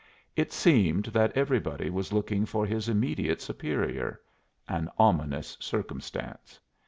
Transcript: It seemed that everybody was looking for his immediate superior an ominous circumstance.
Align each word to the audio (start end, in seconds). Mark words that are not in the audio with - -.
It 0.35 0.51
seemed 0.51 1.05
that 1.13 1.37
everybody 1.37 1.91
was 1.91 2.11
looking 2.11 2.47
for 2.47 2.65
his 2.65 2.89
immediate 2.89 3.39
superior 3.39 4.19
an 4.67 4.89
ominous 4.97 5.55
circumstance. 5.59 6.59